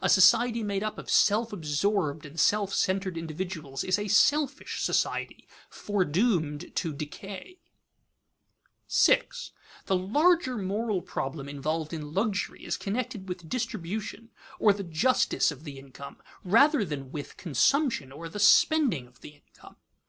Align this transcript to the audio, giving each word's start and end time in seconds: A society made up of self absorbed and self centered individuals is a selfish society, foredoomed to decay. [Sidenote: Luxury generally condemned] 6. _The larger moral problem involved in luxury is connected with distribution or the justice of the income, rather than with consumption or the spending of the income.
A 0.00 0.08
society 0.08 0.62
made 0.62 0.84
up 0.84 0.96
of 0.96 1.10
self 1.10 1.52
absorbed 1.52 2.24
and 2.24 2.38
self 2.38 2.72
centered 2.72 3.18
individuals 3.18 3.82
is 3.82 3.98
a 3.98 4.06
selfish 4.06 4.80
society, 4.80 5.44
foredoomed 5.68 6.70
to 6.76 6.92
decay. 6.92 7.58
[Sidenote: 8.86 9.24
Luxury 9.24 9.26
generally 9.26 9.42
condemned] 9.42 9.52
6. 9.82 9.88
_The 9.88 10.14
larger 10.14 10.58
moral 10.58 11.02
problem 11.02 11.48
involved 11.48 11.92
in 11.92 12.14
luxury 12.14 12.64
is 12.64 12.76
connected 12.76 13.28
with 13.28 13.48
distribution 13.48 14.30
or 14.60 14.72
the 14.72 14.84
justice 14.84 15.50
of 15.50 15.64
the 15.64 15.80
income, 15.80 16.22
rather 16.44 16.84
than 16.84 17.10
with 17.10 17.36
consumption 17.36 18.12
or 18.12 18.28
the 18.28 18.38
spending 18.38 19.08
of 19.08 19.20
the 19.20 19.30
income. 19.30 19.74